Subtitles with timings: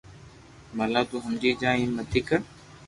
[0.77, 2.39] ڀلا تو ھمجي جا ايم متي ڪر